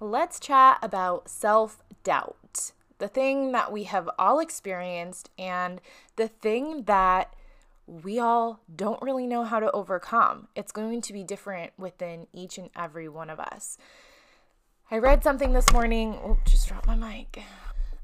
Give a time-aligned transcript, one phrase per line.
[0.00, 2.72] let's chat about self doubt.
[2.98, 5.80] The thing that we have all experienced and
[6.16, 7.34] the thing that
[7.86, 10.48] we all don't really know how to overcome.
[10.56, 13.78] It's going to be different within each and every one of us.
[14.90, 16.18] I read something this morning.
[16.24, 17.42] Oh, just dropped my mic.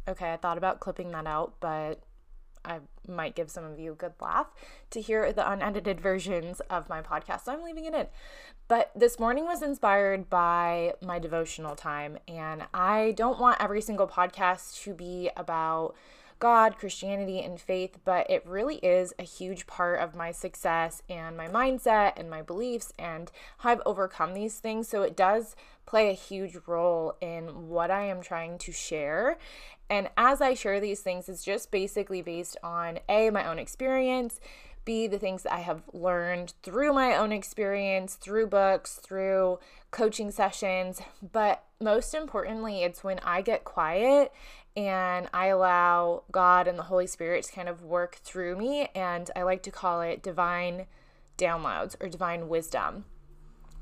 [0.07, 2.01] Okay, I thought about clipping that out, but
[2.65, 4.47] I might give some of you a good laugh
[4.91, 7.45] to hear the unedited versions of my podcast.
[7.45, 8.07] So I'm leaving it in.
[8.69, 14.07] But this morning was inspired by my devotional time, and I don't want every single
[14.07, 15.95] podcast to be about
[16.43, 21.37] God, Christianity, and faith, but it really is a huge part of my success and
[21.37, 24.89] my mindset and my beliefs and how I've overcome these things.
[24.89, 25.55] So it does
[25.87, 29.39] play a huge role in what I am trying to share.
[29.89, 34.41] And as I share these things, it's just basically based on A, my own experience,
[34.85, 39.61] B, the things that I have learned through my own experience, through books, through
[39.93, 41.01] coaching sessions.
[41.33, 44.33] But most importantly, it's when I get quiet
[44.77, 48.89] and I allow God and the Holy Spirit to kind of work through me.
[48.95, 50.87] And I like to call it divine
[51.37, 53.05] downloads or divine wisdom.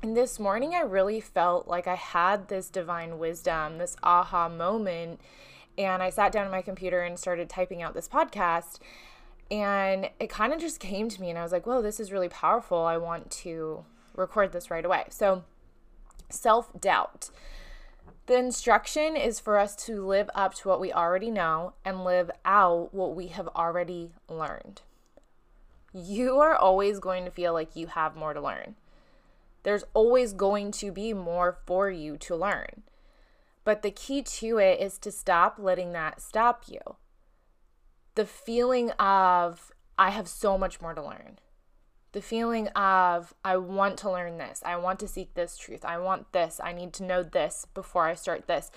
[0.03, 5.21] And this morning, I really felt like I had this divine wisdom, this aha moment.
[5.77, 8.79] And I sat down at my computer and started typing out this podcast.
[9.49, 12.11] And it kind of just came to me, and I was like, whoa, this is
[12.11, 12.79] really powerful.
[12.79, 13.83] I want to
[14.15, 15.05] record this right away.
[15.09, 15.43] So,
[16.29, 17.29] self doubt.
[18.31, 22.31] The instruction is for us to live up to what we already know and live
[22.45, 24.83] out what we have already learned.
[25.93, 28.75] You are always going to feel like you have more to learn.
[29.63, 32.83] There's always going to be more for you to learn.
[33.65, 36.95] But the key to it is to stop letting that stop you.
[38.15, 41.37] The feeling of, I have so much more to learn
[42.13, 45.97] the feeling of I want to learn this, I want to seek this truth, I
[45.97, 48.69] want this, I need to know this before I start this.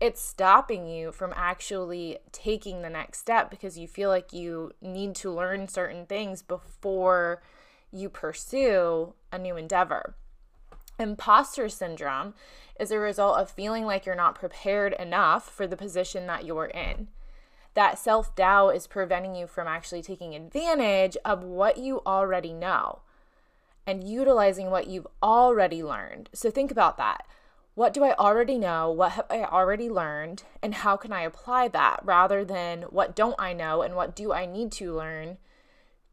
[0.00, 5.14] It's stopping you from actually taking the next step because you feel like you need
[5.16, 7.42] to learn certain things before
[7.92, 10.14] you pursue a new endeavor.
[10.98, 12.32] Imposter syndrome
[12.78, 16.66] is a result of feeling like you're not prepared enough for the position that you're
[16.66, 17.08] in
[17.74, 23.00] that self doubt is preventing you from actually taking advantage of what you already know
[23.86, 26.30] and utilizing what you've already learned.
[26.32, 27.26] So think about that.
[27.74, 28.90] What do I already know?
[28.90, 30.42] What have I already learned?
[30.62, 34.32] And how can I apply that rather than what don't I know and what do
[34.32, 35.38] I need to learn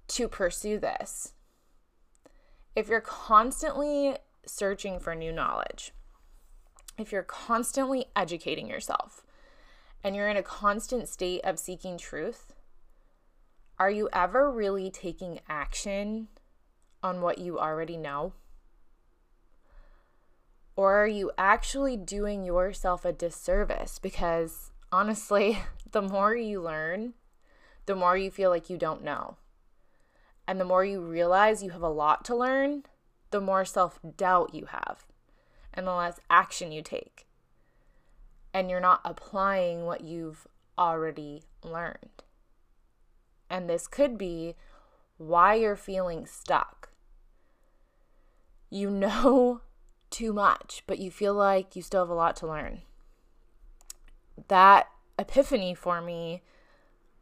[0.10, 1.34] to pursue this?
[2.76, 5.92] If you're constantly searching for new knowledge,
[6.98, 9.24] if you're constantly educating yourself,
[10.04, 12.54] and you're in a constant state of seeking truth,
[13.80, 16.28] are you ever really taking action
[17.04, 18.34] on what you already know?
[20.76, 24.00] Or are you actually doing yourself a disservice?
[24.00, 25.60] Because honestly,
[25.92, 27.14] the more you learn,
[27.86, 29.38] the more you feel like you don't know.
[30.48, 32.84] And the more you realize you have a lot to learn,
[33.32, 35.06] the more self doubt you have
[35.74, 37.27] and the less action you take
[38.58, 40.48] and you're not applying what you've
[40.80, 42.24] already learned.
[43.52, 44.56] And this could be
[45.18, 46.90] why you're feeling stuck.
[48.72, 49.62] You know
[50.10, 52.82] too much, but you feel like you still have a lot to learn.
[54.48, 54.88] That
[55.20, 56.42] epiphany for me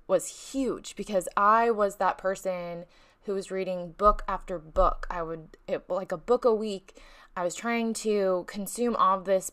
[0.07, 2.85] was huge because I was that person
[3.23, 5.05] who was reading book after book.
[5.09, 6.97] I would, it, like a book a week.
[7.35, 9.51] I was trying to consume all this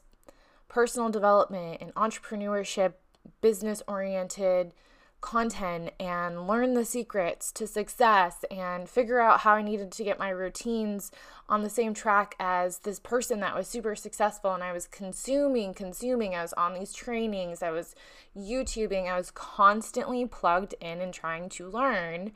[0.73, 2.95] personal development and entrepreneurship,
[3.43, 4.73] business oriented
[5.21, 10.19] content and learn the secrets to success and figure out how I needed to get
[10.19, 11.13] my routines
[11.49, 14.53] on the same track as this person that was super successful.
[14.53, 16.35] And I was consuming, consuming.
[16.35, 17.95] I was on these trainings, I was
[18.37, 22.33] YouTubing, I was constantly plugged in and trying to learn.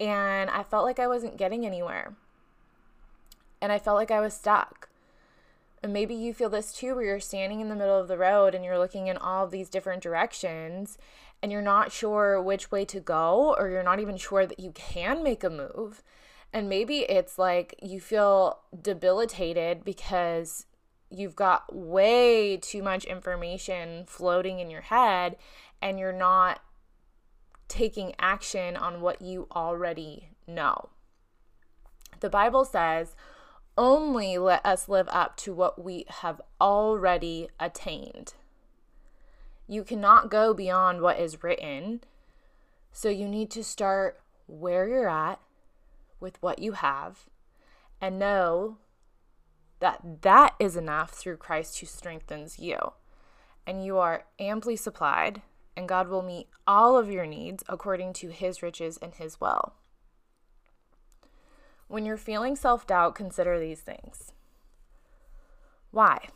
[0.00, 2.14] And I felt like I wasn't getting anywhere.
[3.62, 4.87] And I felt like I was stuck.
[5.82, 8.54] And maybe you feel this too, where you're standing in the middle of the road
[8.54, 10.98] and you're looking in all of these different directions
[11.42, 14.72] and you're not sure which way to go, or you're not even sure that you
[14.72, 16.02] can make a move.
[16.52, 20.66] And maybe it's like you feel debilitated because
[21.10, 25.36] you've got way too much information floating in your head
[25.80, 26.60] and you're not
[27.68, 30.88] taking action on what you already know.
[32.20, 33.14] The Bible says,
[33.78, 38.34] only let us live up to what we have already attained.
[39.68, 42.02] You cannot go beyond what is written.
[42.92, 45.38] So you need to start where you're at
[46.20, 47.26] with what you have
[48.00, 48.78] and know
[49.78, 52.78] that that is enough through Christ who strengthens you.
[53.66, 55.42] And you are amply supplied,
[55.76, 59.74] and God will meet all of your needs according to his riches and his will.
[61.88, 64.32] When you're feeling self doubt, consider these things.
[65.90, 66.28] Why?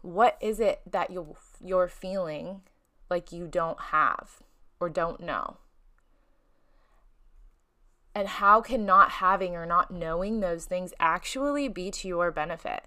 [0.00, 2.62] What is it that you, you're feeling
[3.10, 4.42] like you don't have
[4.80, 5.58] or don't know?
[8.14, 12.84] And how can not having or not knowing those things actually be to your benefit?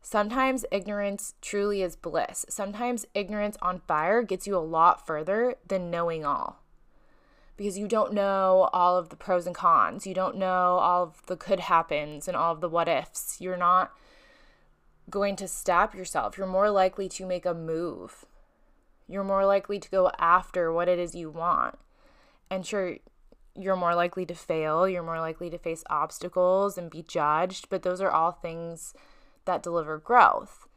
[0.00, 2.46] Sometimes ignorance truly is bliss.
[2.48, 6.62] Sometimes ignorance on fire gets you a lot further than knowing all.
[7.58, 10.06] Because you don't know all of the pros and cons.
[10.06, 13.38] You don't know all of the could happens and all of the what ifs.
[13.38, 13.92] You're not
[15.10, 16.38] going to stop yourself.
[16.38, 18.24] You're more likely to make a move.
[19.06, 21.78] You're more likely to go after what it is you want.
[22.50, 22.96] And sure,
[23.58, 27.82] you're more likely to fail, you're more likely to face obstacles and be judged, but
[27.82, 28.94] those are all things
[29.46, 30.67] that deliver growth.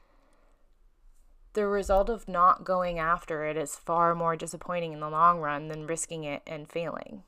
[1.54, 5.68] The result of not going after it is far more disappointing in the long run
[5.68, 7.24] than risking it and failing.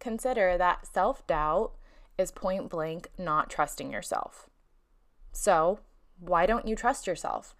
[0.00, 1.72] Consider that self doubt
[2.18, 4.48] is point blank not trusting yourself.
[5.32, 5.80] So,
[6.18, 7.54] why don't you trust yourself?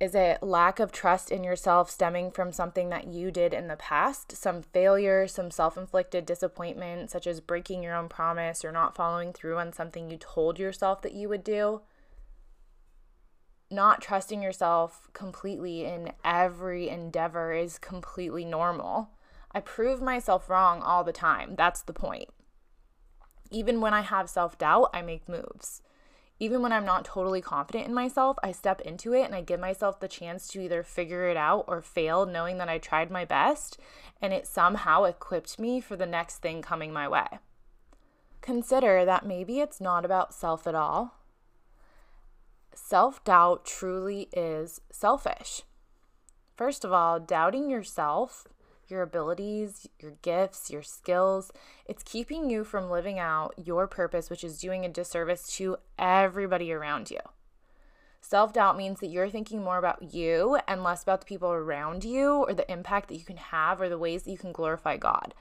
[0.00, 3.76] Is it lack of trust in yourself stemming from something that you did in the
[3.76, 4.36] past?
[4.36, 9.32] Some failure, some self inflicted disappointment, such as breaking your own promise or not following
[9.32, 11.80] through on something you told yourself that you would do?
[13.74, 19.10] Not trusting yourself completely in every endeavor is completely normal.
[19.52, 21.54] I prove myself wrong all the time.
[21.56, 22.28] That's the point.
[23.50, 25.82] Even when I have self doubt, I make moves
[26.40, 29.60] even when I'm not totally confident in myself, I step into it and I give
[29.60, 33.24] myself the chance to either figure it out or fail, knowing that I tried my
[33.24, 33.78] best
[34.20, 37.26] and it somehow equipped me for the next thing coming my way.
[38.40, 41.20] Consider that maybe it's not about self at all.
[42.74, 45.62] Self doubt truly is selfish.
[46.56, 48.46] First of all, doubting yourself
[48.88, 51.50] your abilities, your gifts, your skills.
[51.86, 56.72] It's keeping you from living out your purpose, which is doing a disservice to everybody
[56.72, 57.20] around you.
[58.20, 62.04] Self doubt means that you're thinking more about you and less about the people around
[62.04, 64.96] you or the impact that you can have or the ways that you can glorify
[64.96, 65.34] God.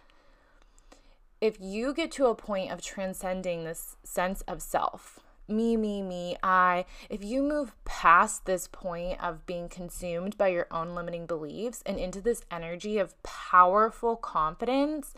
[1.39, 6.37] If you get to a point of transcending this sense of self, me, me, me,
[6.41, 11.83] I, if you move past this point of being consumed by your own limiting beliefs
[11.85, 15.13] and into this energy of powerful confidence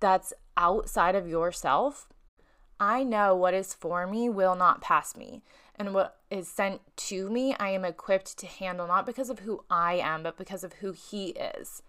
[0.00, 2.08] that's outside of yourself,
[2.80, 5.42] I know what is for me will not pass me.
[5.76, 9.64] And what is sent to me, I am equipped to handle, not because of who
[9.70, 11.82] I am, but because of who He is.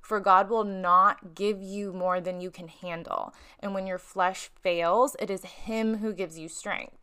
[0.00, 3.32] For God will not give you more than you can handle.
[3.60, 7.01] And when your flesh fails, it is Him who gives you strength.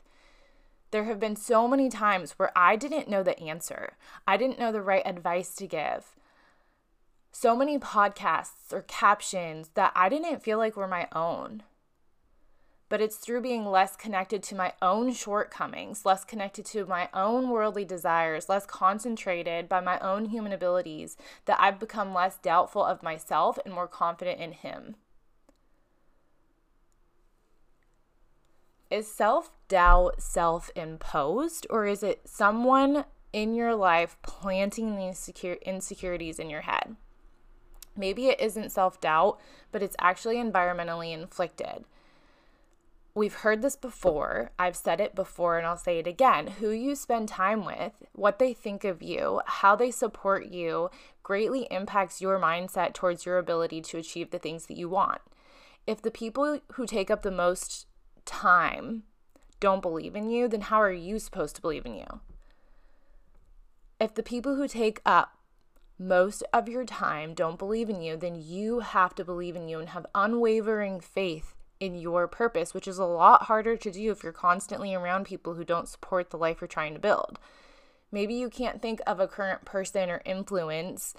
[0.91, 3.93] There have been so many times where I didn't know the answer,
[4.27, 6.15] I didn't know the right advice to give.
[7.31, 11.63] So many podcasts or captions that I didn't feel like were my own.
[12.89, 17.49] But it's through being less connected to my own shortcomings, less connected to my own
[17.49, 21.15] worldly desires, less concentrated by my own human abilities,
[21.45, 24.95] that I've become less doubtful of myself and more confident in Him.
[28.89, 35.29] Is self doubt self imposed, or is it someone in your life planting these
[35.61, 36.95] insecurities in your head?
[37.95, 39.39] Maybe it isn't self doubt,
[39.71, 41.85] but it's actually environmentally inflicted.
[43.13, 44.51] We've heard this before.
[44.57, 46.47] I've said it before and I'll say it again.
[46.59, 50.89] Who you spend time with, what they think of you, how they support you
[51.21, 55.21] greatly impacts your mindset towards your ability to achieve the things that you want.
[55.85, 57.87] If the people who take up the most
[58.29, 59.03] time
[59.59, 62.21] don't believe in you, then how are you supposed to believe in you?
[63.99, 65.37] If the people who take up
[65.97, 69.79] most of your time don't believe in you, then you have to believe in you
[69.79, 74.23] and have unwavering faith in your purpose, which is a lot harder to do if
[74.23, 77.39] you're constantly around people who don't support the life you're trying to build.
[78.11, 81.13] Maybe you can't think of a current person or influence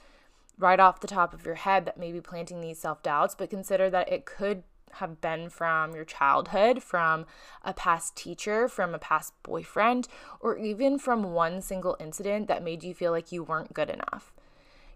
[0.58, 3.50] right off the top of your head that may be planting these self doubts, but
[3.50, 4.62] consider that it could
[4.94, 7.26] have been from your childhood, from
[7.62, 10.08] a past teacher, from a past boyfriend,
[10.40, 14.32] or even from one single incident that made you feel like you weren't good enough.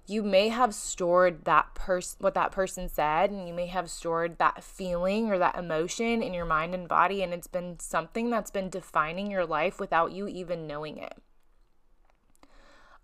[0.07, 4.39] You may have stored that person what that person said and you may have stored
[4.39, 8.51] that feeling or that emotion in your mind and body and it's been something that's
[8.51, 11.23] been defining your life without you even knowing it.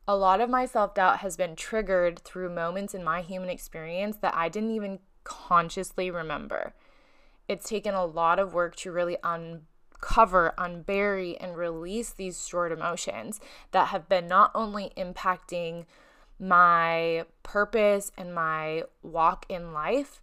[0.06, 4.34] A lot of my self-doubt has been triggered through moments in my human experience that
[4.34, 6.74] I didn't even consciously remember.
[7.50, 13.40] It's taken a lot of work to really uncover, unbury, and release these stored emotions
[13.72, 15.86] that have been not only impacting
[16.38, 20.20] my purpose and my walk in life,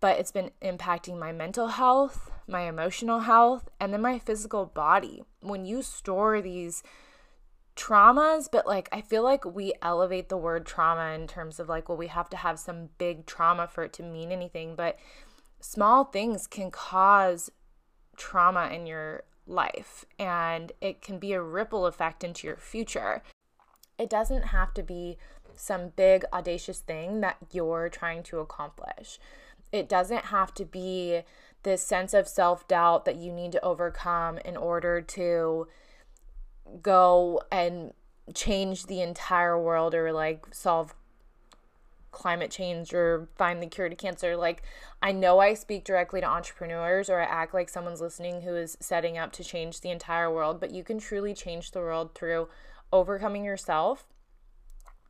[0.00, 5.22] but it's been impacting my mental health, my emotional health, and then my physical body.
[5.40, 6.82] When you store these
[7.76, 11.90] traumas, but like I feel like we elevate the word trauma in terms of like,
[11.90, 14.96] well, we have to have some big trauma for it to mean anything, but
[15.64, 17.50] small things can cause
[18.18, 23.22] trauma in your life and it can be a ripple effect into your future.
[23.98, 25.16] It doesn't have to be
[25.56, 29.18] some big audacious thing that you're trying to accomplish.
[29.72, 31.22] It doesn't have to be
[31.62, 35.66] this sense of self doubt that you need to overcome in order to
[36.82, 37.94] go and
[38.34, 40.94] change the entire world or like solve
[42.14, 44.36] climate change or find the cure to cancer.
[44.36, 44.62] Like,
[45.02, 48.78] I know I speak directly to entrepreneurs or I act like someone's listening who is
[48.80, 52.48] setting up to change the entire world, but you can truly change the world through
[52.92, 54.06] overcoming yourself,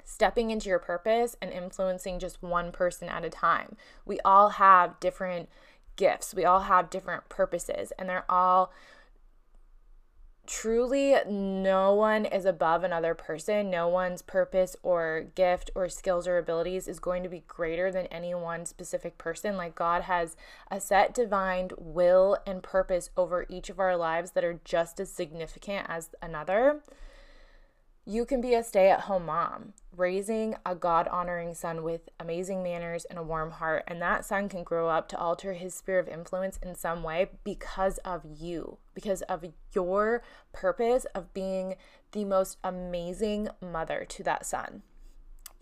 [0.04, 3.76] stepping into your purpose, and influencing just one person at a time.
[4.04, 5.48] We all have different
[5.96, 8.72] gifts, we all have different purposes, and they're all
[10.46, 13.70] truly no one is above another person.
[13.70, 18.06] No one's purpose or gift or skills or abilities is going to be greater than
[18.06, 19.56] any one specific person.
[19.56, 20.36] Like God has
[20.70, 25.10] a set divine will and purpose over each of our lives that are just as
[25.10, 26.82] significant as another.
[28.06, 32.62] You can be a stay at home mom, raising a God honoring son with amazing
[32.62, 35.98] manners and a warm heart, and that son can grow up to alter his sphere
[35.98, 40.22] of influence in some way because of you, because of your
[40.52, 41.74] purpose of being
[42.12, 44.82] the most amazing mother to that son.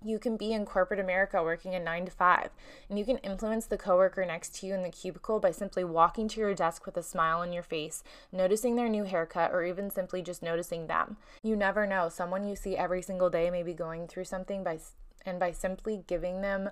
[0.05, 2.51] You can be in corporate America working a nine to five,
[2.89, 6.27] and you can influence the coworker next to you in the cubicle by simply walking
[6.29, 9.91] to your desk with a smile on your face, noticing their new haircut, or even
[9.91, 11.19] simply just noticing them.
[11.43, 12.09] You never know.
[12.09, 14.81] Someone you see every single day may be going through something by
[15.25, 16.71] and by simply giving them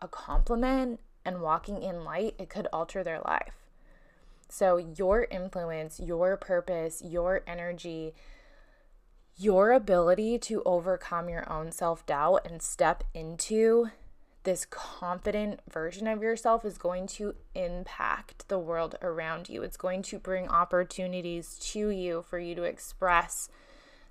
[0.00, 3.52] a compliment and walking in light, it could alter their life.
[4.50, 8.14] So, your influence, your purpose, your energy,
[9.36, 13.90] your ability to overcome your own self doubt and step into
[14.42, 19.62] this confident version of yourself is going to impact the world around you.
[19.62, 23.50] It's going to bring opportunities to you for you to express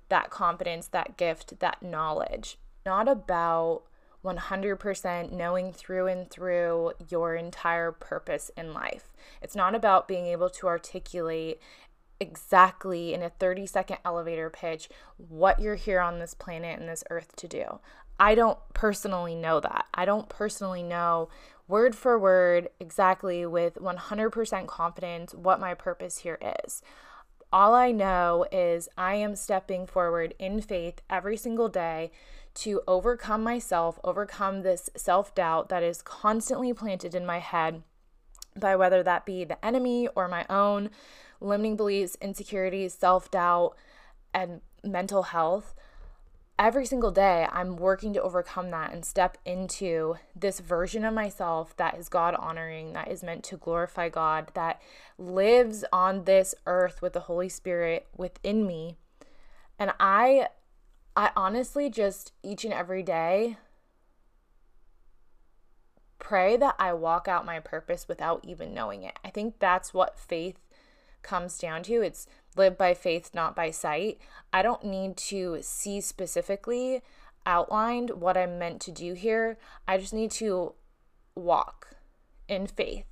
[0.08, 2.58] that confidence, that gift, that knowledge.
[2.86, 3.82] Not about
[4.24, 9.12] 100% knowing through and through your entire purpose in life.
[9.40, 11.60] It's not about being able to articulate
[12.20, 17.04] exactly in a 30 second elevator pitch what you're here on this planet and this
[17.10, 17.80] earth to do.
[18.18, 19.86] I don't personally know that.
[19.94, 21.30] I don't personally know
[21.66, 26.82] word for word exactly with 100% confidence what my purpose here is.
[27.52, 32.12] All I know is I am stepping forward in faith every single day
[32.60, 37.82] to overcome myself, overcome this self doubt that is constantly planted in my head
[38.58, 40.90] by whether that be the enemy or my own
[41.40, 43.74] limiting beliefs, insecurities, self doubt,
[44.34, 45.74] and mental health,
[46.58, 51.74] every single day I'm working to overcome that and step into this version of myself
[51.78, 54.80] that is God honoring, that is meant to glorify God, that
[55.18, 58.96] lives on this earth with the Holy Spirit within me.
[59.78, 60.48] And I
[61.16, 63.56] I honestly just each and every day
[66.18, 69.18] pray that I walk out my purpose without even knowing it.
[69.24, 70.58] I think that's what faith
[71.22, 72.02] comes down to.
[72.02, 72.26] It's
[72.56, 74.18] live by faith, not by sight.
[74.52, 77.02] I don't need to see specifically
[77.46, 79.58] outlined what I'm meant to do here.
[79.88, 80.74] I just need to
[81.34, 81.96] walk
[82.48, 83.06] in faith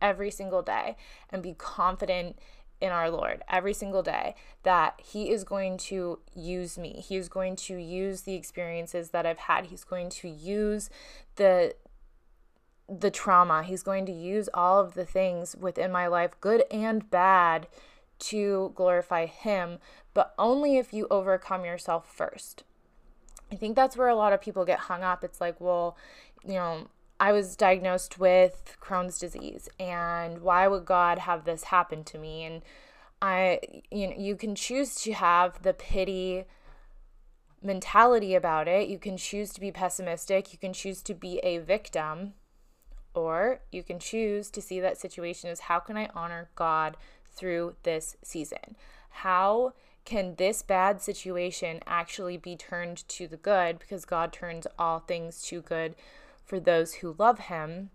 [0.00, 0.96] every single day
[1.30, 2.38] and be confident
[2.80, 7.04] in our Lord every single day that He is going to use me.
[7.06, 9.66] He is going to use the experiences that I've had.
[9.66, 10.90] He's going to use
[11.36, 11.74] the
[12.86, 13.62] the trauma.
[13.62, 17.66] He's going to use all of the things within my life, good and bad,
[18.18, 19.78] to glorify Him,
[20.12, 22.64] but only if you overcome yourself first.
[23.50, 25.24] I think that's where a lot of people get hung up.
[25.24, 25.96] It's like, well,
[26.44, 26.88] you know,
[27.24, 32.44] I was diagnosed with Crohn's disease, and why would God have this happen to me?
[32.44, 32.60] And
[33.22, 36.44] I, you know, you can choose to have the pity
[37.62, 38.90] mentality about it.
[38.90, 40.52] You can choose to be pessimistic.
[40.52, 42.34] You can choose to be a victim
[43.14, 46.94] or you can choose to see that situation as how can I honor God
[47.32, 48.76] through this season?
[49.08, 49.72] How
[50.04, 55.40] can this bad situation actually be turned to the good because God turns all things
[55.44, 55.94] to good
[56.44, 57.90] for those who love Him?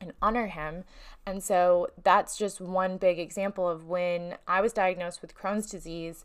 [0.00, 0.84] and honor him.
[1.26, 6.24] And so that's just one big example of when I was diagnosed with Crohn's disease,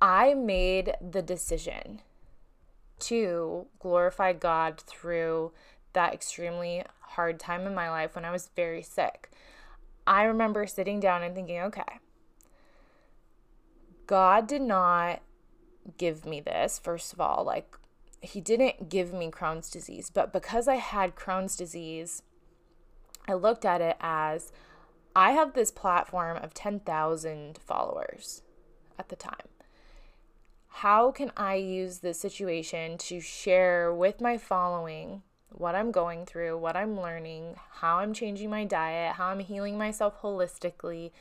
[0.00, 2.02] I made the decision
[3.00, 5.52] to glorify God through
[5.92, 9.30] that extremely hard time in my life when I was very sick.
[10.06, 11.98] I remember sitting down and thinking, okay,
[14.06, 15.20] God did not
[15.98, 17.42] give me this, first of all.
[17.44, 17.76] Like,
[18.20, 22.22] He didn't give me Crohn's disease, but because I had Crohn's disease,
[23.28, 24.52] I looked at it as
[25.14, 28.42] I have this platform of 10,000 followers
[28.98, 29.48] at the time.
[30.68, 36.58] How can I use this situation to share with my following what I'm going through,
[36.58, 41.12] what I'm learning, how I'm changing my diet, how I'm healing myself holistically,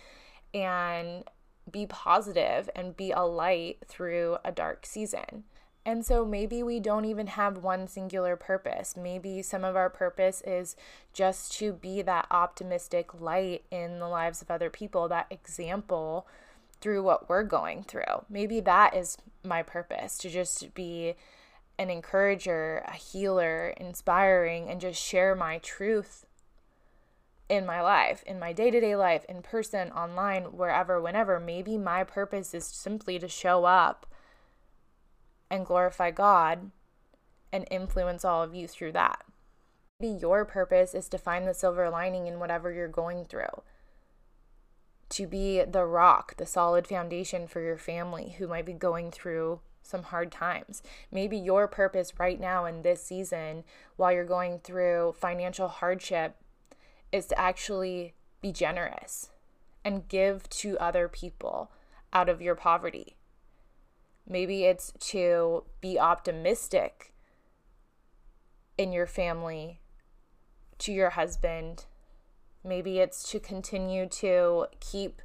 [0.53, 1.23] and
[1.71, 5.45] be positive and be a light through a dark season?
[5.85, 8.97] And so maybe we don't even have one singular purpose.
[8.97, 10.75] Maybe some of our purpose is
[11.13, 16.25] just to be that optimistic light in the lives of other people, that example
[16.81, 18.25] through what we're going through.
[18.29, 21.13] Maybe that is my purpose to just be
[21.77, 26.25] an encourager, a healer, inspiring, and just share my truth
[27.47, 31.39] in my life, in my day to day life, in person, online, wherever, whenever.
[31.39, 34.07] Maybe my purpose is simply to show up
[35.49, 36.71] and glorify God
[37.51, 39.23] and influence all of you through that.
[39.99, 43.63] Maybe your purpose is to find the silver lining in whatever you're going through.
[45.09, 49.61] To be the rock, the solid foundation for your family who might be going through
[49.83, 50.81] some hard times.
[51.11, 53.63] Maybe your purpose right now in this season,
[53.95, 56.35] while you're going through financial hardship,
[57.11, 59.29] is to actually be generous
[59.85, 61.71] and give to other people
[62.11, 63.14] out of your poverty.
[64.27, 67.13] Maybe it's to be optimistic
[68.77, 69.79] in your family,
[70.79, 71.85] to your husband.
[72.63, 75.21] Maybe it's to continue to keep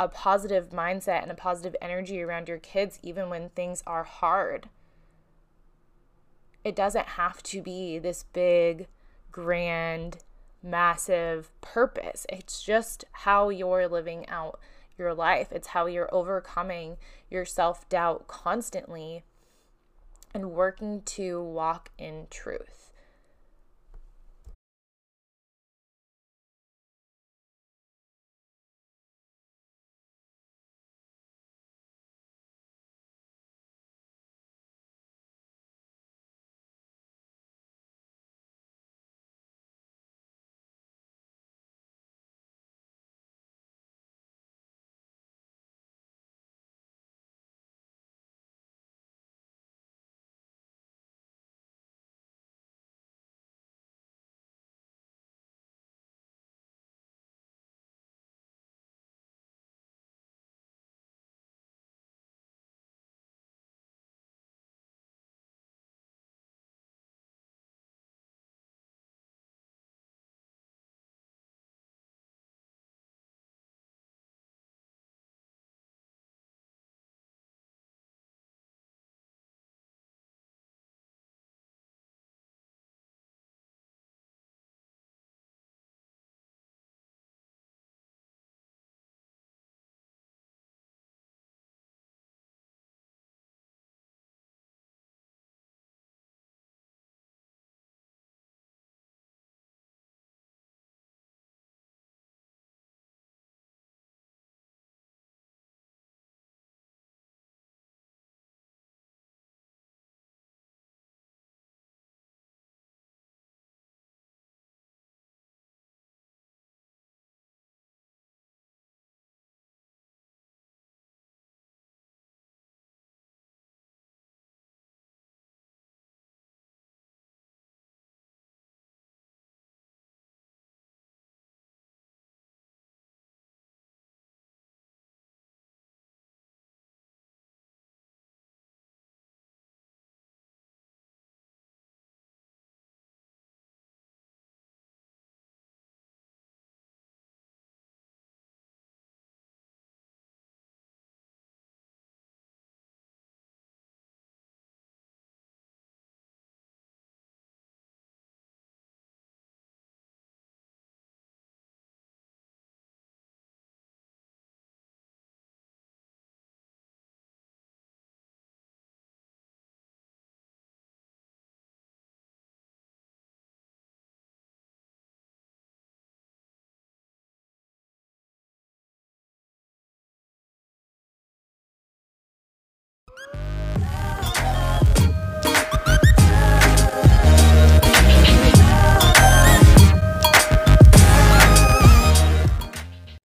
[0.00, 4.68] a positive mindset and a positive energy around your kids, even when things are hard.
[6.64, 8.88] It doesn't have to be this big,
[9.32, 10.18] grand,
[10.62, 12.26] massive purpose.
[12.28, 14.60] It's just how you're living out
[14.98, 15.52] your life.
[15.52, 16.96] It's how you're overcoming
[17.30, 19.24] your self doubt constantly
[20.34, 22.87] and working to walk in truth.